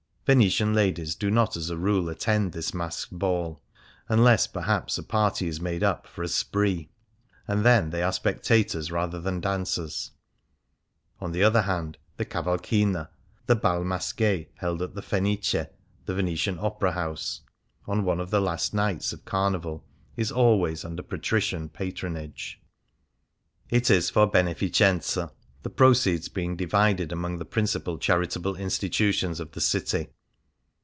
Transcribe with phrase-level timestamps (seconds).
[0.27, 3.61] Venetian ladies do not as a rule attend this masked ball,
[4.07, 6.89] unless perhaps a party is made up for a" spree,"
[7.49, 10.11] and then they are spectators rather than dancers.
[11.19, 13.09] On the other hand, the Cavalchina—
[13.47, 14.19] the hal masque
[14.55, 15.67] held at the Fenice
[16.05, 17.41] (the Venetian Opera House)
[17.85, 19.83] on one of the last nights of carnival—
[20.15, 22.61] is always under patrician patronage.
[23.69, 25.31] It is for hcneficenza,
[25.63, 30.07] the proceeds being divided among the principal charitable institutions of the city.